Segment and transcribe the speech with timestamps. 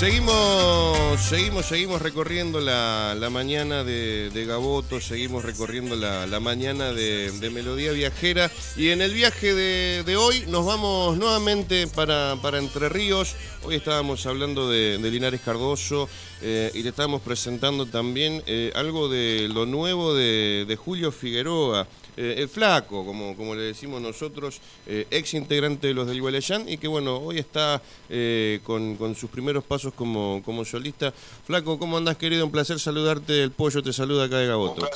[0.00, 8.50] Seguimos, seguimos, seguimos recorriendo la, mañana de, Gaboto, seguimos recorriendo la, mañana de, Melodía Viajera
[8.76, 13.36] y en el viaje de, hoy nos vamos nuevamente para, Entre Ríos.
[13.62, 16.08] Hoy estábamos hablando de, Linares Cardoso
[16.42, 21.86] eh, y le estábamos presentando también eh, algo de lo nuevo de Julio Figueroa.
[22.16, 26.68] Eh, el flaco, como, como le decimos nosotros, eh, ex integrante de los del Gualeyán
[26.68, 27.80] y que bueno, hoy está
[28.10, 31.14] eh, con, sus primeros pasos como, como solista.
[31.46, 32.44] Flaco, ¿cómo andás querido?
[32.44, 34.86] Un placer saludarte, el pollo te saluda acá de Gaboto.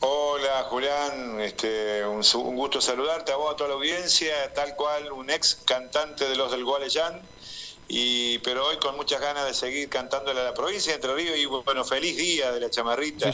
[0.00, 2.22] Hola Julián, este, un,
[2.54, 6.52] gusto saludarte a vos, a toda la audiencia, tal cual un ex cantante de los
[6.52, 7.22] del Gualeyán
[7.88, 11.38] y pero hoy con muchas ganas de seguir cantándole a la provincia de Entre Ríos
[11.38, 13.32] y bueno, feliz día de la chamarrita,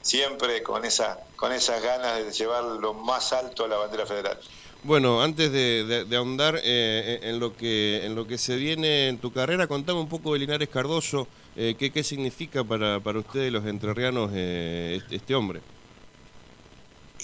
[0.00, 4.38] siempre con esa con esas ganas de llevar lo más alto a la bandera federal.
[4.82, 9.32] Bueno, antes de, ahondar eh, en lo que en lo que se viene en tu
[9.32, 13.66] carrera, contame un poco de Linares Cardoso, eh, qué, qué significa para, para ustedes los
[13.66, 15.60] entrerrianos eh, este, este, hombre.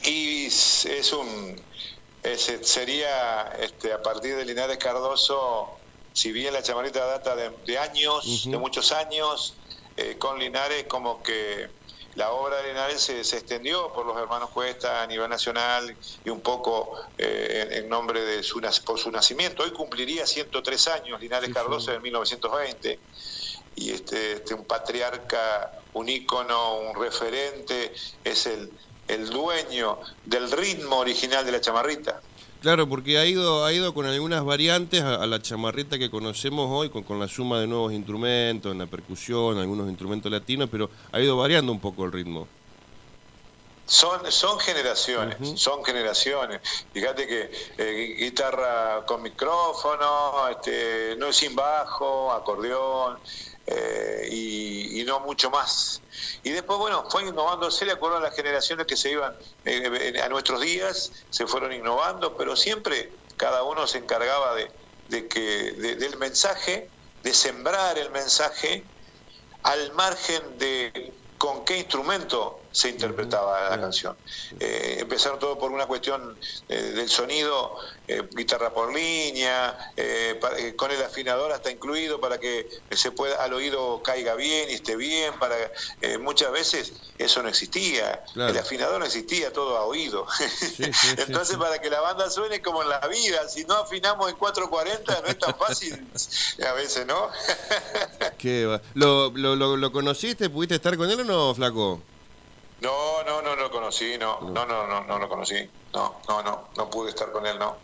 [0.04, 1.56] Y es un
[2.62, 5.78] sería este, a partir de Linares Cardoso
[6.16, 9.52] si bien la chamarita data de, años, de muchos años,
[9.98, 11.68] eh, con Linares como que
[12.14, 15.94] la obra de Linares se, extendió por los hermanos Cuesta a nivel nacional
[16.24, 19.62] y un poco eh, en, nombre de su, por su nacimiento.
[19.62, 22.98] Hoy cumpliría 103 años Linares Cardoso en 1920
[23.74, 27.92] y este, este, un patriarca, un ícono, un referente,
[28.24, 28.72] es el,
[29.06, 32.22] el dueño del ritmo original de la chamarrita.
[32.60, 36.88] Claro, porque ha ido, ha ido con algunas variantes a, la chamarrita que conocemos hoy,
[36.88, 41.36] con, la suma de nuevos instrumentos, en la percusión, algunos instrumentos latinos, pero ha ido
[41.36, 42.48] variando un poco el ritmo.
[43.86, 46.60] Son, son generaciones, son generaciones.
[46.92, 53.18] Fíjate que eh, guitarra con micrófono, este, no sin bajo, acordeón,
[53.64, 56.02] eh, y, no mucho más.
[56.42, 60.28] Y después, bueno, fue innovándose de acuerdo a las generaciones que se iban eh, a
[60.28, 64.68] nuestros días, se fueron innovando, pero siempre cada uno se encargaba de,
[65.08, 66.90] de que, del mensaje,
[67.22, 68.82] de sembrar el mensaje
[69.62, 74.14] al margen de con qué instrumento se interpretaba la canción.
[74.60, 76.36] Eh, empezaron todo por una cuestión
[76.68, 77.74] eh, del sonido,
[78.06, 79.94] eh, guitarra por línea,
[80.76, 84.94] con el afinador hasta incluido para que se pueda al oído caiga bien y esté
[84.94, 85.32] bien.
[85.38, 85.56] Para
[86.20, 90.26] muchas veces eso no existía, el afinador no existía, todo a oído.
[91.16, 95.22] Entonces para que la banda suene como en la vida, si no afinamos en 440
[95.22, 96.06] no es tan fácil
[96.62, 97.30] a veces, ¿no?
[98.94, 100.50] ¿Lo, lo, lo, lo conociste?
[100.50, 102.02] ¿Pudiste estar con él o no, flaco?
[102.80, 106.68] No, no, no lo conocí, no, no, no, no, no lo conocí, no, no, no,
[106.76, 107.78] no pude estar con él, no.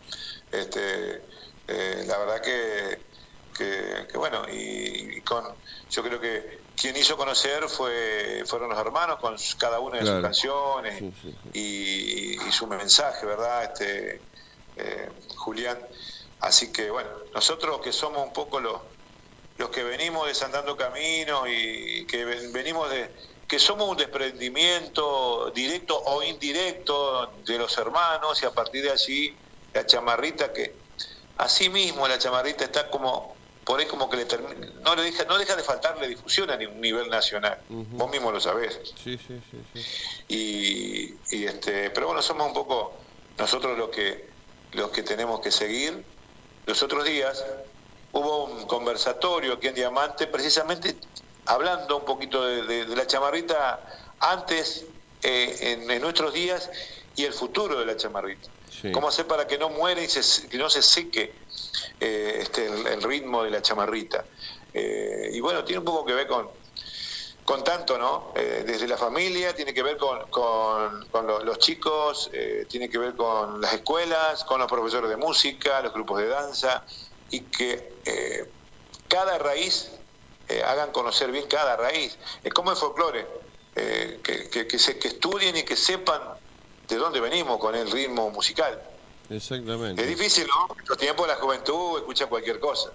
[0.51, 1.23] Este,
[1.67, 3.01] eh, la verdad que,
[3.57, 5.43] que, bueno, y, con,
[5.89, 10.21] yo creo que quien hizo conocer fue, fueron los hermanos con cada una de sus
[10.21, 11.01] canciones
[11.53, 13.63] Y, su mensaje, ¿verdad?
[13.63, 14.21] Este,
[14.75, 15.79] eh, Julián.
[16.39, 18.79] Así que bueno, nosotros que somos un poco los,
[19.57, 23.09] los que venimos desandando caminos y que venimos de
[23.53, 29.35] que somos un desprendimiento directo o indirecto de los hermanos y a partir de allí
[29.75, 30.73] la chamarrita que
[31.37, 34.25] así mismo la chamarrita está como por ahí como que le
[34.81, 37.59] no le deja no deja de faltarle difusión a un nivel nacional.
[37.69, 38.79] Vos mismo lo sabés.
[39.03, 39.85] Sí, sí, sí,
[40.29, 42.95] y, y, este pero bueno somos un poco
[43.37, 44.29] nosotros los que
[44.71, 46.03] los que tenemos que seguir.
[46.65, 47.45] Los otros días
[48.13, 50.95] hubo un conversatorio aquí en Diamante precisamente
[51.45, 53.79] hablando un poquito de, la chamarrita
[54.19, 54.85] antes,
[55.21, 56.69] eh, en, nuestros días,
[57.15, 58.49] y el futuro de la chamarrita.
[58.91, 61.33] ¿Cómo hacer para que no muera y que no se seque
[62.01, 64.25] eh, este, el, ritmo de la chamarrita?
[64.73, 66.49] Eh, y bueno, tiene un poco que ver con,
[67.45, 68.33] con tanto, ¿no?
[68.33, 72.29] desde la familia, tiene que ver con, con, los, chicos,
[72.67, 76.83] tiene que ver con las escuelas, con los profesores de música, los grupos de danza,
[77.29, 78.49] y que
[79.07, 79.91] cada raíz
[80.49, 82.17] eh, hagan conocer bien cada raíz.
[82.43, 83.25] Es como el folclore,
[83.75, 86.21] eh, que, que, se, que estudien y que sepan
[86.87, 88.81] de dónde venimos con el ritmo musical.
[89.29, 90.01] Exactamente.
[90.01, 90.75] Es difícil, ¿no?
[90.75, 92.91] En los tiempos de la juventud escucha cualquier cosa.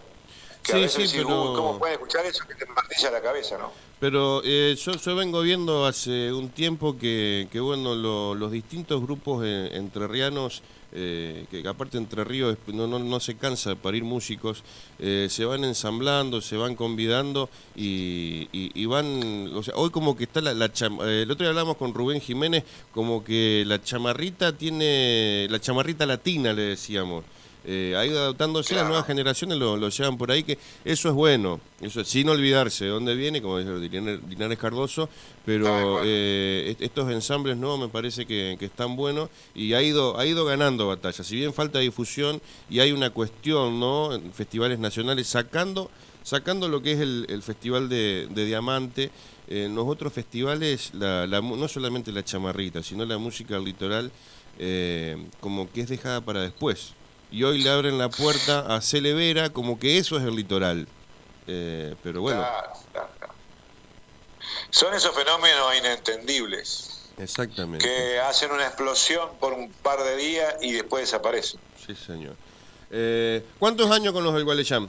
[0.62, 3.72] Que a veces sí, ¿cómo pueden escuchar eso que te martilla la cabeza, no?
[4.00, 9.44] Pero eh, yo, yo vengo viendo hace un tiempo que, que bueno, los distintos grupos
[9.44, 14.64] entrerrianos eh, que aparte Entre Ríos no, no, no se cansa de parir músicos,
[14.98, 20.24] eh, se van ensamblando, se van convidando y, y, van, o sea, hoy como que
[20.24, 24.56] está la, la eh, el otro día hablamos con Rubén Jiménez, como que la chamarrita
[24.56, 27.24] tiene, la chamarrita latina le decíamos.
[27.70, 30.56] Eh, ha ido adaptándose, las nuevas generaciones lo, llevan por ahí, que
[30.86, 35.10] eso es bueno, eso sin olvidarse de dónde viene, como dice Linares Cardoso,
[35.44, 40.46] pero eh, estos ensambles no me parece que, están buenos y ha ido, ha ido
[40.46, 41.26] ganando batallas.
[41.26, 44.14] Si bien falta difusión y hay una cuestión, ¿no?
[44.14, 45.90] En festivales nacionales sacando,
[46.22, 49.10] sacando lo que es el, Festival de, Diamante,
[49.46, 54.10] en los otros festivales, no solamente la chamarrita, sino la música litoral,
[54.58, 56.94] eh, como que es dejada para después
[57.30, 60.88] y hoy le abren la puerta a Celevera como que eso es el litoral.
[61.46, 62.44] Eh, pero bueno.
[64.70, 67.10] Son esos fenómenos inentendibles.
[67.18, 67.84] Exactamente.
[67.84, 71.60] Que hacen una explosión por un par de días y después desaparecen.
[71.84, 72.36] Sí, señor.
[72.90, 74.88] Eh, ¿Cuántos años con los del Gualeyam?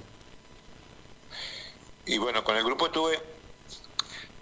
[2.06, 3.19] Y bueno, con el grupo estuve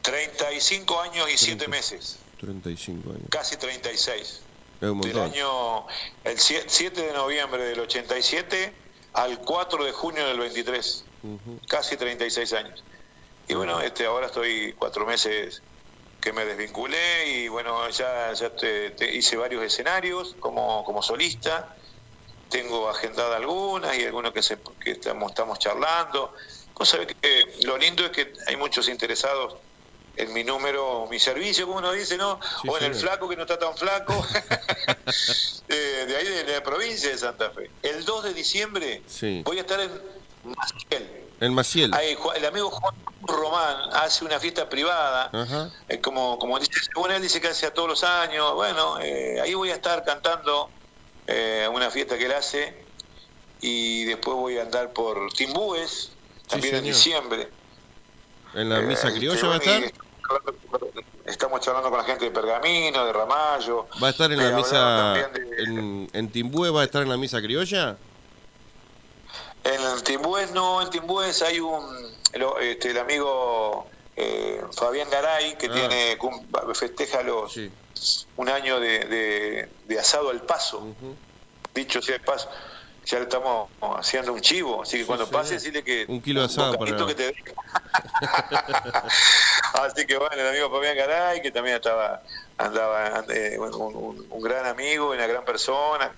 [0.02, 2.18] 35 años y 7 meses.
[2.40, 3.24] 35 años.
[3.30, 4.42] Casi 36
[4.80, 5.88] del año,
[6.24, 8.74] el 7 de noviembre del 87
[9.14, 11.06] al 4 de junio del 23,
[11.68, 12.84] casi 36 años.
[13.48, 15.62] Y bueno, este ahora estoy cuatro meses
[16.22, 21.76] que me desvinculé y bueno, ya, ya te, hice varios escenarios como, como solista,
[22.50, 26.34] tengo agendada algunas y algunos que, se, que estamos, estamos charlando.
[26.74, 29.56] Cosa que lo lindo es que hay muchos interesados
[30.18, 32.40] en mi número, mi servicio, como uno dice, ¿no?
[32.68, 34.14] o en el flaco que no está tan flaco,
[35.69, 37.69] eh, de ahí de la provincia de Santa Fe.
[37.84, 39.02] El 2 de diciembre
[39.44, 39.92] voy a estar en
[40.44, 41.24] Maciel.
[41.40, 41.92] En Maciel.
[42.36, 45.30] el amigo Juan Román hace una fiesta privada,
[45.88, 49.40] eh, como, como dice, según él dice que hace a todos los años, bueno, eh,
[49.40, 50.72] ahí voy a estar cantando
[51.72, 52.86] una fiesta que él hace
[53.60, 56.12] y después voy a andar por Timbúes,
[56.48, 57.50] también en diciembre.
[58.54, 60.06] ¿En la misa criolla va a estar?
[61.26, 63.88] Estamos charlando con la gente de Pergamino, de Ramallo.
[64.02, 67.42] ¿Va a estar en la misa, en, en Timbúes va a estar en la misa
[67.42, 67.98] criolla?
[69.64, 71.84] En Timbúes no, en Timbúes hay un,
[72.62, 75.74] este, el amigo eh, Fabián Garay que ah.
[75.74, 76.18] tiene
[76.74, 77.60] festeja los
[78.38, 80.96] un año de, de, asado al paso,
[81.74, 82.50] dicho sea el paso
[83.08, 86.48] ya le estamos haciendo un chivo, así que cuando pase decirle que un kilo de
[86.48, 87.34] asado para que te...
[89.74, 92.22] así que bueno, el amigo Fabián Garay, que también estaba
[92.58, 96.12] andaba eh, un, gran amigo, una gran persona,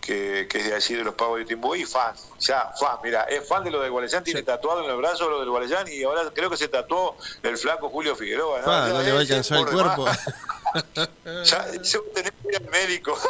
[0.00, 3.24] que, que, es de allí de los Pavos de Timbú y fan, ya, fan, mira,
[3.24, 6.02] es fan de lo del Gualeyán, tiene tatuado en el brazo lo del Gualeyán y
[6.02, 8.60] ahora creo que se tatuó el flaco Julio Figueroa.
[8.60, 8.88] ¿no?
[8.88, 10.06] no le va a alcanzar el cuerpo.
[11.44, 13.18] ya, yo que ir al médico.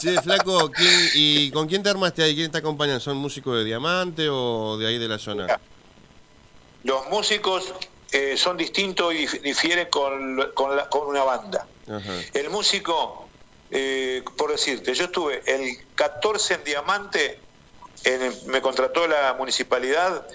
[0.00, 0.70] Sí, flaco,
[1.14, 2.34] ¿y con quién te armaste ahí?
[2.34, 3.00] ¿Quién te acompaña?
[3.00, 5.58] ¿Son músicos de Diamante o de ahí de la zona?
[6.84, 7.74] Los músicos
[8.12, 11.66] eh, son distintos y difieren con, con, con una banda.
[12.32, 13.28] El músico,
[13.70, 17.40] eh, por decirte, yo estuve el 14 en Diamante,
[18.46, 20.26] me contrató la municipalidad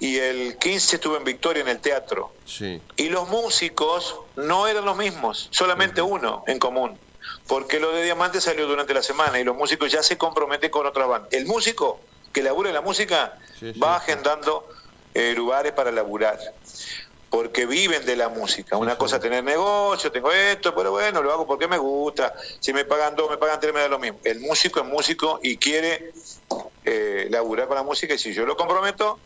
[0.00, 2.32] y el 15 estuve en Victoria en el teatro.
[2.44, 2.82] Sí.
[2.96, 6.98] Y los músicos no eran los mismos, solamente uno en común
[7.46, 10.86] porque lo de Diamante salió durante la semana y los músicos ya se comprometen con
[10.86, 11.28] otra banda.
[11.32, 12.00] El músico
[12.32, 13.38] que labura en la música
[13.82, 14.68] va agendando
[15.14, 16.38] eh, lugares para laburar,
[17.30, 18.76] porque viven de la música.
[18.76, 22.34] Una cosa es tener negocio, tengo esto, pero bueno, lo hago porque me gusta.
[22.60, 24.18] Si me pagan dos, me pagan tres, me da lo mismo.
[24.24, 26.12] El músico es músico y quiere
[26.84, 29.18] eh, laburar con la música y si yo lo comprometo,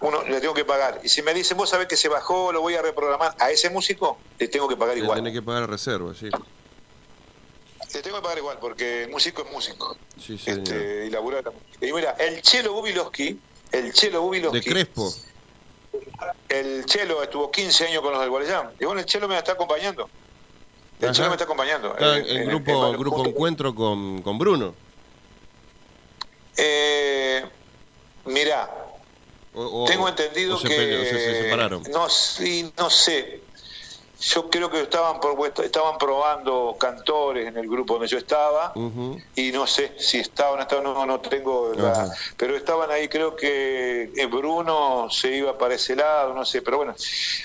[0.00, 1.00] uno le tengo que pagar.
[1.02, 3.70] Y si me dicen, vos sabés que se bajó, lo voy a reprogramar, a ese
[3.70, 5.16] músico le tengo que pagar igual.
[5.16, 6.30] Tiene que pagar reserva, sí.
[7.90, 9.96] Te tengo que pagar igual, porque músico es músico.
[10.20, 11.86] Sí, sí, este, y labura la música.
[11.86, 13.38] Y mira, el Chelo Bubilowski,
[13.78, 14.60] el Chelo Bubilowski.
[14.60, 15.12] De Crespo.
[16.48, 18.70] El Chelo estuvo 15 años con los del Guarellán.
[18.78, 20.08] Y bueno, el Chelo me está acompañando.
[21.00, 21.96] El Chelo me está acompañando.
[21.98, 24.74] en, grupo, grupo Encuentro con, con Bruno.
[26.56, 27.44] Eh,
[28.26, 28.70] mirá,
[29.86, 30.68] tengo entendido que.
[30.68, 31.82] se separaron.
[31.90, 33.43] No, sí, no sé
[34.20, 35.18] yo creo que estaban
[35.64, 38.72] estaban probando cantores en el grupo donde yo estaba
[39.34, 41.72] y no sé si estaban estaban no no tengo
[42.36, 46.78] pero estaban ahí creo que eh, Bruno se iba para ese lado no sé pero
[46.78, 46.94] bueno.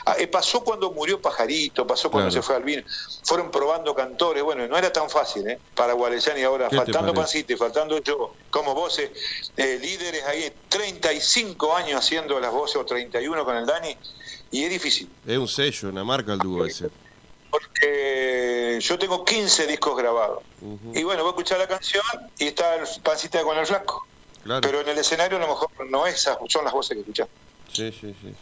[0.06, 2.84] Ah, eh, pasó cuando murió Pajarito pasó cuando se fue Albino.
[3.24, 4.44] Fueron probando cantores.
[4.44, 5.60] Bueno no era tan fácil ¿eh?
[5.76, 9.12] para Gualeyán y ahora faltando Pancito y faltando yo como voces
[9.58, 13.98] eh, líderes ahí 35 años haciendo las voces o 31 con el Dani
[14.52, 15.10] y es difícil.
[15.26, 16.90] Es un sello, una marca el dúo ese.
[17.50, 20.44] Porque yo tengo 15 discos grabados.
[20.94, 22.04] Y bueno, voy a escuchar la canción
[22.38, 24.06] y está el pancita con el flaco.
[24.62, 27.28] Pero en el escenario a lo mejor no es, son las voces que escuchás.
[27.72, 28.34] Sí, sí, sí,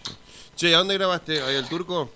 [0.55, 1.41] Che, ¿a dónde grabaste?
[1.41, 2.09] ¿Ahí el turco?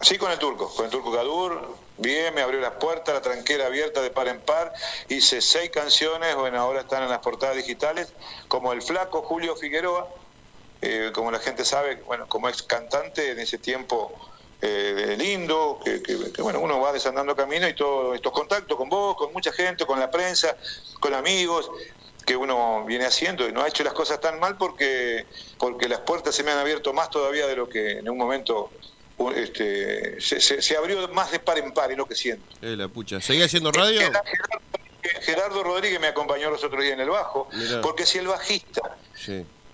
[0.00, 1.76] Sí, con el turco, con el turco Cadur.
[1.98, 4.72] bien, me abrió las puertas, la tranquera abierta de par en par,
[5.08, 8.12] hice seis canciones, bueno, ahora están en las portadas digitales,
[8.48, 10.08] como El Flaco, Julio Figueroa,
[10.84, 14.12] eh, como la gente sabe, bueno, como ex cantante en ese tiempo
[14.60, 19.32] eh, lindo, que, bueno, uno va desandando camino y todos estos contactos con vos, con
[19.32, 20.56] mucha gente, con la prensa,
[21.00, 21.70] con amigos,
[22.26, 25.24] que uno viene haciendo y no ha hecho las cosas tan mal porque,
[25.58, 28.70] porque las puertas se me han abierto más todavía de lo que en un momento
[29.36, 32.44] este, se, abrió más de par en par, es lo que siento.
[32.60, 33.22] Eh, la pucha.
[33.22, 34.00] ¿Seguía haciendo radio?
[35.22, 37.48] Gerardo, Rodríguez me acompañó los otros días en el bajo,
[37.82, 38.96] porque si el bajista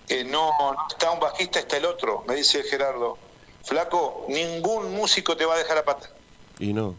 [0.09, 0.51] eh, no,
[0.89, 3.17] está un bajista, está el otro, me dice Gerardo.
[3.63, 6.09] Flaco, ningún músico te va a dejar a pata.
[6.59, 6.95] Y no.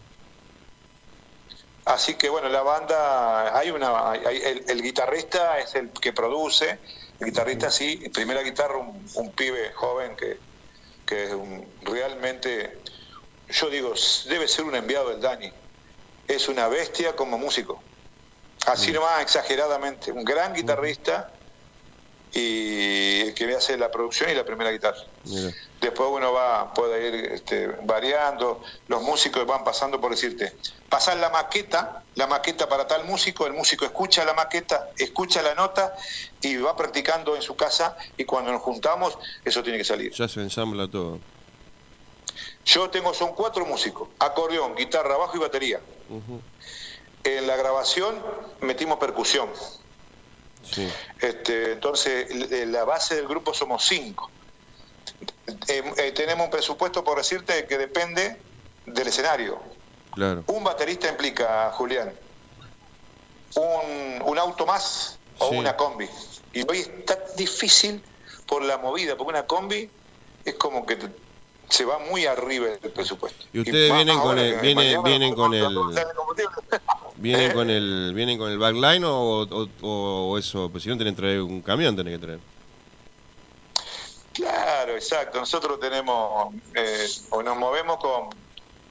[1.84, 6.78] Así que bueno, la banda, hay una, el, guitarrista es el que produce,
[7.18, 10.38] el guitarrista sí, primera guitarra, un pibe joven que,
[11.06, 11.30] que es
[11.82, 12.78] realmente,
[13.50, 13.94] yo digo,
[14.28, 15.52] debe ser un enviado del Dani.
[16.28, 17.82] Es una bestia como músico.
[18.66, 20.12] Así nomás, exageradamente.
[20.12, 21.32] Un gran guitarrista
[22.34, 24.98] y que me hace la producción y la primera guitarra.
[25.80, 30.52] Después uno va, puede ir este, variando, los músicos van pasando por decirte,
[30.88, 35.54] pasar la maqueta, la maqueta para tal músico, el músico escucha la maqueta, escucha la
[35.54, 35.94] nota
[36.40, 40.12] y va practicando en su casa y cuando nos juntamos eso tiene que salir.
[40.12, 41.18] Ya se ensambla todo.
[42.64, 45.80] Yo tengo, son cuatro músicos, acordeón, guitarra, bajo y batería.
[47.24, 48.18] En la grabación
[48.60, 49.48] metimos percusión.
[51.20, 52.28] Este, entonces,
[52.68, 54.30] la base del grupo somos cinco.
[55.68, 58.40] Eh, eh, tenemos un presupuesto, por decirte, que depende
[58.86, 59.60] del escenario.
[60.12, 60.44] Claro.
[60.46, 62.12] Un baterista implica, Julián,
[63.56, 66.08] un, auto más o una combi.
[66.52, 68.02] Y hoy está difícil
[68.46, 69.90] por la movida, porque una combi
[70.44, 70.98] es como que
[71.68, 73.46] se va muy arriba del presupuesto.
[73.52, 75.64] Y ustedes vienen, con el, vienen, vienen con el,
[77.22, 77.54] vienen ¿Eh?
[77.54, 81.62] con el, vienen con el backline o, eso, pues si no tienen que traer un
[81.62, 82.40] camión, tienen que traer.
[84.32, 85.38] Claro, exacto.
[85.38, 88.30] Nosotros tenemos, eh, o nos movemos con,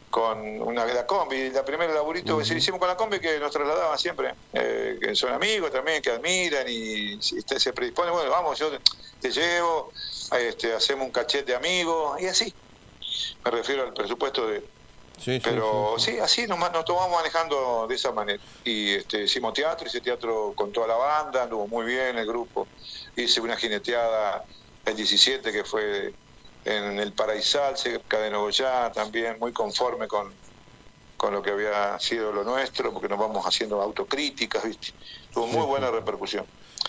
[0.09, 1.49] con una la combi.
[1.49, 5.33] La primera laburito que hicimos con la combi que nos trasladaban siempre, eh, que son
[5.33, 8.69] amigos también, que admiran y se predisponen, bueno, vamos, yo
[9.19, 9.91] te, llevo,
[10.37, 12.53] este, hacemos un cachete de amigos y así
[13.43, 14.63] me refiero al presupuesto de...
[15.23, 18.41] Sí, pero sí, así nos, nos tomamos manejando de esa manera.
[18.63, 22.67] Y este, hicimos teatro, hice teatro con toda la banda, anduvo muy bien el grupo.
[23.15, 24.43] Hice una jineteada
[24.83, 26.13] el 17 que fue
[26.65, 30.33] en el Paraisal, cerca de Nogoyá, también muy conforme con,
[31.17, 34.93] con lo que había sido lo nuestro, porque nos vamos haciendo autocríticas, ¿viste?
[35.31, 36.45] Tuvo muy buena repercusión.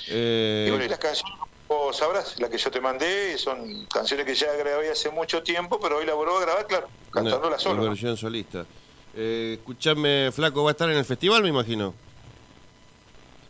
[0.09, 0.65] Eh...
[0.69, 1.51] Y bueno, y las canciones
[1.93, 5.99] sabrás, la que yo te mandé, son canciones que ya grabé hace mucho tiempo, pero
[5.99, 7.83] hoy la vuelvo a grabar, claro, cantándola solo.
[7.83, 8.67] La versión solista.
[9.15, 11.95] Eh, escuchame, Flaco, ¿va a estar en el festival, me imagino?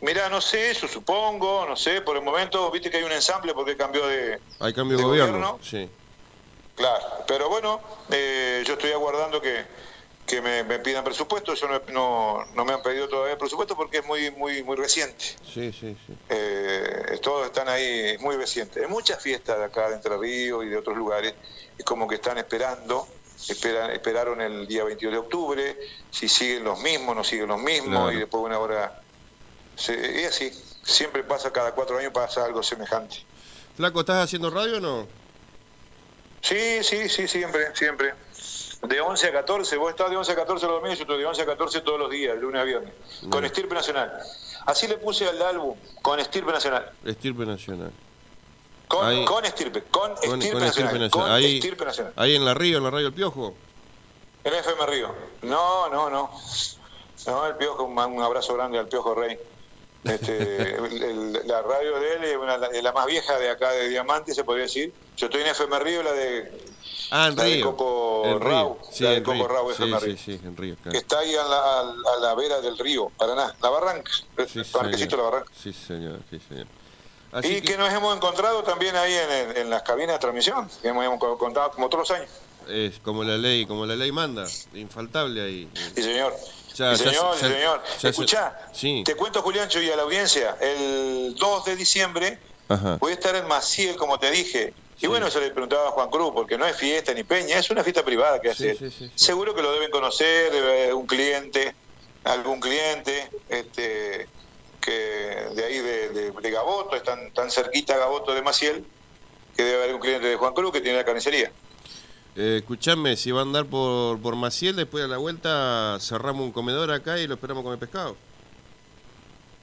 [0.01, 3.53] Mirá, no sé, eso supongo, no sé, por el momento, viste que hay un ensamble
[3.53, 4.39] porque cambió de.
[4.59, 5.89] Hay cambio de, gobierno, sí.
[6.75, 7.79] Claro, pero bueno,
[8.11, 9.63] eh, yo estoy aguardando que,
[10.25, 11.53] que me, pidan presupuesto.
[11.53, 15.23] Yo no, no, me han pedido todavía presupuesto porque es muy muy muy reciente.
[15.45, 16.17] Sí, sí, sí.
[16.29, 18.83] Eh, todos están ahí muy recientes.
[18.83, 21.33] Hay muchas fiestas de acá de Entre Ríos y de otros lugares.
[21.77, 23.07] Es como que están esperando.
[23.47, 25.77] Esperan, esperaron el día 22 de octubre.
[26.09, 28.13] Si siguen los mismos, no siguen los mismos.
[28.13, 29.01] Y después de una hora.
[29.87, 30.51] y así.
[30.83, 33.17] Siempre pasa, cada cuatro años pasa algo semejante.
[33.77, 35.07] Flaco, ¿estás haciendo radio o no?
[36.41, 38.13] Sí, sí, sí, siempre, siempre
[38.83, 41.25] de 11 a 14, vos estás de 11 a 14 los domingos, yo estoy de
[41.25, 42.93] 11 a 14 todos los días, lunes a viernes,
[43.29, 44.11] con Estirpe Nacional.
[44.65, 46.91] Así le puse al álbum, con Estirpe Nacional.
[47.05, 47.91] Estirpe Nacional.
[48.87, 52.13] Con, con Estirpe, con, Estirpe, Nacional, Con ahí, Estirpe Nacional.
[52.15, 53.55] Ahí en la Río, en la Radio El Piojo.
[54.43, 55.15] En FM Río.
[55.43, 56.29] No, no, no.
[57.25, 59.39] No, el Piojo, un, abrazo grande al Piojo Rey.
[60.03, 60.77] Este,
[61.45, 64.65] la radio de él es, una, la más vieja de acá de Diamante, se podría
[64.65, 64.93] decir.
[65.15, 66.51] Yo estoy en FM Río, la de
[67.15, 67.75] Ah, en Río.
[67.75, 68.79] Coco Rau.
[68.91, 70.75] Sí, en Coco Rau, sí, sí, sí, en Río.
[70.89, 73.53] Que está ahí a la, a la, vera del río, Paraná.
[73.61, 74.11] La Barranca.
[74.47, 75.51] Sí, Parquecito La Barranca.
[75.55, 76.65] Sí, señor, sí, señor.
[77.43, 77.77] y que...
[77.77, 81.69] nos hemos encontrado también ahí en, en las cabinas de transmisión, que hemos, hemos contado
[81.69, 82.31] como todos los años.
[82.67, 85.69] Es como la ley, como la ley manda, infaltable ahí.
[85.93, 86.33] Sí, señor.
[86.67, 87.83] sí, señor, sí, señor.
[88.01, 88.71] Escuchá,
[89.05, 92.39] te cuento, Juliancho, y a la audiencia, el 2 de diciembre
[92.99, 96.09] voy a estar en Maciel, como te dije, y bueno, eso le preguntaba a Juan
[96.09, 98.77] Cruz, porque no es fiesta ni peña, es una fiesta privada que hace.
[99.15, 101.75] Seguro que lo deben conocer, un cliente,
[102.23, 104.27] algún cliente, este,
[104.79, 104.91] que
[105.55, 108.85] de ahí de, de, Gaboto, están tan cerquita Gaboto de Maciel,
[109.55, 111.51] que debe haber un cliente de Juan Cruz que tiene la carnicería.
[112.35, 116.51] Eh, escuchame, si va a andar por, por Maciel, después de la vuelta cerramos un
[116.51, 118.15] comedor acá y lo esperamos con el pescado.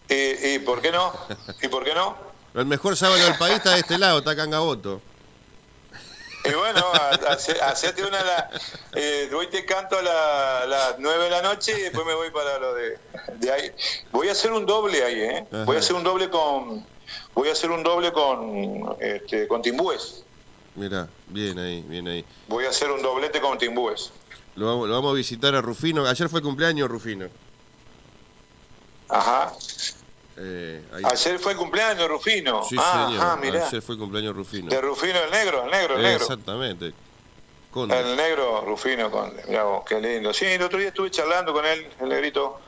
[0.08, 1.12] ¿Y, por qué no?
[1.62, 2.16] ¿Y por qué no?
[2.54, 5.00] El mejor sábado del país está de este lado, está acá en Gaboto.
[6.44, 6.84] Y bueno,
[7.62, 8.24] hacete una.
[8.24, 8.50] La,
[8.94, 10.02] eh, hoy te canto a
[10.66, 12.98] las 9 de la noche y después me voy para lo de,
[13.38, 13.70] de ahí.
[14.10, 15.46] Voy a hacer un doble ahí, ¿eh?
[15.66, 16.84] Voy a hacer un doble con.
[17.34, 20.24] Voy a hacer un doble con, este, con Timbúes.
[20.76, 22.24] Mira, bien ahí, bien ahí.
[22.48, 24.10] Voy a hacer un doblete con Timbúes.
[24.56, 26.06] Lo vamos, lo vamos a visitar a Rufino.
[26.06, 27.28] Ayer fue cumpleaños Rufino.
[29.08, 29.52] Ajá.
[30.42, 32.62] Eh, Ayer fue el cumpleaños Rufino.
[32.64, 33.56] Sí, ah, señor.
[33.62, 34.70] Ayer fue el cumpleaños Rufino.
[34.70, 36.22] De Rufino el negro, el negro, el negro.
[36.22, 36.94] Exactamente.
[37.74, 39.32] El negro Rufino con
[39.86, 40.32] qué lindo.
[40.32, 42.58] Sí, el otro día estuve charlando con él, el negrito,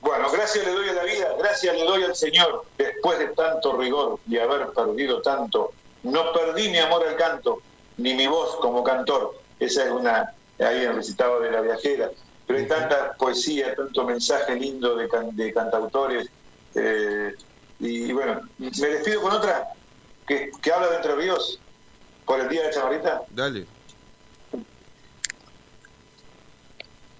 [0.00, 3.76] Bueno, gracias le doy a la vida, gracias le doy al Señor, después de tanto
[3.76, 5.72] rigor y haber perdido tanto.
[6.02, 7.62] No perdí mi amor al canto,
[7.96, 9.40] ni mi voz como cantor.
[9.58, 12.10] Esa es una, ahí en recitado de la viajera.
[12.46, 16.28] Pero hay tanta poesía, tanto mensaje lindo de, de cantautores.
[16.74, 17.34] Eh,
[17.78, 19.68] y bueno, me despido con otra
[20.26, 21.60] que, que habla de Entre Ríos
[22.24, 23.22] por el día de Chamarrita.
[23.30, 23.66] Dale.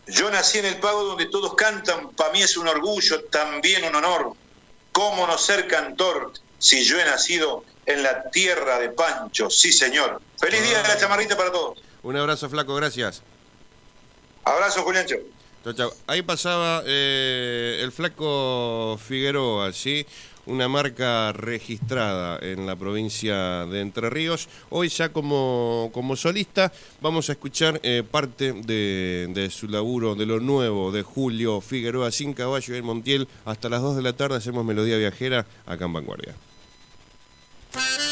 [0.07, 3.95] Yo nací en el pago donde todos cantan, para mí es un orgullo, también un
[3.95, 4.33] honor.
[4.91, 9.51] ¿Cómo no ser cantor si yo he nacido en la tierra de Pancho?
[9.51, 10.21] Sí, señor.
[10.39, 11.79] Feliz día de la chamarrita para todos.
[12.03, 13.23] Un abrazo, flaco, gracias.
[14.45, 15.17] Abrazo, Juliancho.
[15.65, 15.95] Chao, chao.
[16.07, 20.05] Ahí pasaba eh, el flaco Figueroa, ¿sí?
[20.47, 24.49] una marca registrada en la provincia de Entre Ríos.
[24.71, 30.27] Hoy ya como, como solista vamos a escuchar eh, parte de, de, su laburo, de
[30.27, 33.29] lo nuevo de Julio Figueroa, Sin Caballo y el Montiel.
[33.45, 36.35] Hasta las 2 de la tarde hacemos Melodía Viajera acá en Vanguardia.
[37.73, 38.12] Bye.